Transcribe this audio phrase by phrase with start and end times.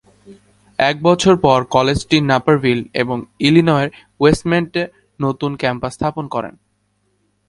[0.79, 3.17] এক বছর পর, কলেজটি নাপারভিল এবং
[3.47, 3.89] ইলিনয়ের
[4.19, 4.83] ওয়েস্টমন্টে
[5.19, 6.49] নতুন ক্যাম্পাস স্থাপন করে।